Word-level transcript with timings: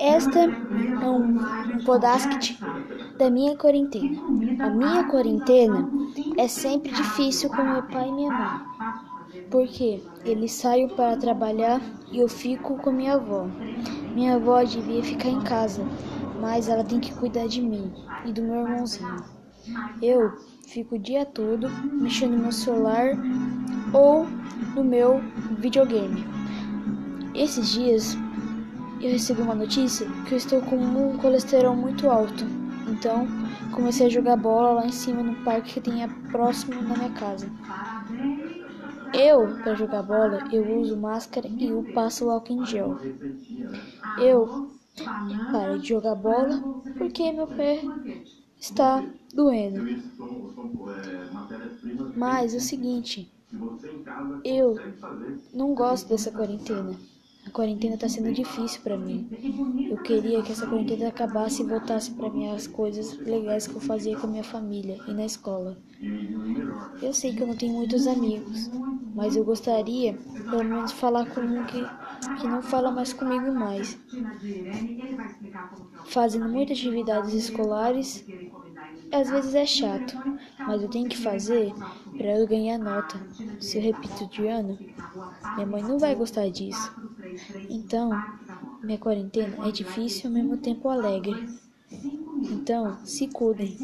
Esta 0.00 0.38
é 0.40 1.08
um, 1.08 1.36
podcast 1.84 2.58
da 3.18 3.28
minha 3.28 3.54
quarentena. 3.56 4.18
A 4.60 4.70
minha 4.70 5.04
quarentena 5.04 5.86
é 6.38 6.48
sempre 6.48 6.92
difícil 6.92 7.50
com 7.50 7.62
meu 7.62 7.82
pai 7.82 8.08
e 8.08 8.12
minha 8.12 8.32
mãe, 8.32 8.60
porque 9.50 10.02
eles 10.24 10.52
saem 10.52 10.88
para 10.88 11.18
trabalhar 11.18 11.78
e 12.10 12.18
eu 12.18 12.28
fico 12.28 12.78
com 12.78 12.90
minha 12.90 13.16
avó. 13.16 13.46
Minha 14.14 14.36
avó 14.36 14.62
devia 14.62 15.04
ficar 15.04 15.28
em 15.28 15.42
casa, 15.42 15.84
mas 16.40 16.70
ela 16.70 16.84
tem 16.84 16.98
que 16.98 17.14
cuidar 17.14 17.46
de 17.46 17.60
mim 17.60 17.92
e 18.24 18.32
do 18.32 18.40
meu 18.42 18.62
irmãozinho. 18.62 19.16
Eu 20.00 20.32
fico 20.66 20.94
o 20.94 20.98
dia 20.98 21.26
todo 21.26 21.68
mexendo 21.92 22.32
no 22.32 22.44
meu 22.44 22.52
celular 22.52 23.10
ou 23.92 24.26
no 24.74 24.82
meu 24.82 25.20
videogame. 25.58 26.35
Esses 27.36 27.68
dias 27.70 28.16
eu 29.00 29.10
recebi 29.12 29.40
uma 29.42 29.54
notícia 29.54 30.06
que 30.26 30.32
eu 30.34 30.38
estou 30.38 30.60
com 30.62 30.76
um 30.76 31.18
colesterol 31.18 31.76
muito 31.76 32.08
alto. 32.08 32.44
Então, 32.88 33.26
comecei 33.70 34.06
a 34.06 34.10
jogar 34.10 34.36
bola 34.36 34.72
lá 34.72 34.86
em 34.86 34.92
cima 34.92 35.22
no 35.22 35.36
parque 35.44 35.74
que 35.74 35.80
tem 35.80 36.08
próximo 36.30 36.82
da 36.84 36.96
minha 36.96 37.10
casa. 37.12 37.50
Eu, 39.12 39.58
para 39.62 39.74
jogar 39.74 40.02
bola, 40.02 40.44
eu 40.52 40.64
uso 40.78 40.96
máscara 40.96 41.48
e 41.48 41.68
eu 41.68 41.82
passo 41.92 42.30
álcool 42.30 42.52
em 42.52 42.64
gel. 42.64 43.00
Eu 44.16 44.70
parei 45.50 45.78
de 45.78 45.88
jogar 45.88 46.14
bola 46.14 46.64
porque 46.96 47.32
meu 47.32 47.46
pé 47.48 47.90
está 48.58 49.04
doendo. 49.32 49.88
Mas 52.16 52.52
é 52.52 52.56
o 52.56 52.60
seguinte, 52.60 53.30
eu 54.44 54.82
não 55.52 55.74
gosto 55.74 56.08
dessa 56.08 56.30
quarentena. 56.32 56.98
A 57.46 57.50
quarentena 57.50 57.94
está 57.94 58.08
sendo 58.08 58.32
difícil 58.32 58.80
para 58.82 58.96
mim. 58.98 59.28
Eu 59.90 59.96
queria 59.98 60.42
que 60.42 60.52
essa 60.52 60.66
quarentena 60.66 61.08
acabasse 61.08 61.62
e 61.62 61.66
voltasse 61.66 62.10
para 62.10 62.28
minhas 62.28 62.66
coisas 62.66 63.16
legais 63.18 63.66
que 63.66 63.74
eu 63.74 63.80
fazia 63.80 64.16
com 64.18 64.26
a 64.26 64.30
minha 64.30 64.44
família 64.44 64.98
e 65.06 65.14
na 65.14 65.24
escola. 65.24 65.78
Eu 67.00 67.14
sei 67.14 67.34
que 67.34 67.42
eu 67.42 67.46
não 67.46 67.56
tenho 67.56 67.74
muitos 67.74 68.06
amigos, 68.06 68.70
mas 69.14 69.36
eu 69.36 69.44
gostaria 69.44 70.14
pelo 70.50 70.64
menos 70.64 70.92
falar 70.92 71.26
com 71.26 71.40
um 71.40 71.64
que, 71.64 71.80
que 72.40 72.46
não 72.48 72.60
fala 72.62 72.90
mais 72.90 73.12
comigo 73.12 73.52
mais. 73.52 73.96
Fazendo 76.06 76.48
muitas 76.48 76.78
atividades 76.78 77.32
escolares 77.32 78.24
às 79.12 79.30
vezes 79.30 79.54
é 79.54 79.64
chato, 79.64 80.16
mas 80.66 80.82
eu 80.82 80.88
tenho 80.88 81.08
que 81.08 81.16
fazer 81.16 81.72
para 82.16 82.38
eu 82.38 82.46
ganhar 82.46 82.78
nota. 82.78 83.20
Se 83.60 83.78
eu 83.78 83.82
repito 83.82 84.26
de 84.28 84.46
ano, 84.46 84.78
minha 85.54 85.66
mãe 85.66 85.82
não 85.82 85.98
vai 85.98 86.14
gostar 86.14 86.48
disso. 86.50 86.92
Então, 87.68 88.24
minha 88.82 88.98
quarentena 88.98 89.58
é 89.62 89.70
difícil 89.72 90.24
e 90.24 90.26
ao 90.28 90.32
mesmo 90.34 90.56
tempo 90.58 90.88
alegre. 90.88 91.48
Então, 92.42 92.98
se 93.04 93.28
cuidem. 93.28 93.78